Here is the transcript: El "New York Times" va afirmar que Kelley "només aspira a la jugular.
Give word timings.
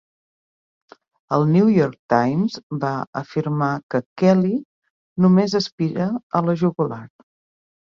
El 1.37 1.45
"New 1.57 1.69
York 1.75 1.99
Times" 2.15 2.57
va 2.87 2.95
afirmar 3.23 3.71
que 3.95 4.05
Kelley 4.25 4.59
"només 5.29 5.59
aspira 5.65 6.13
a 6.43 6.47
la 6.51 6.63
jugular. 6.67 7.05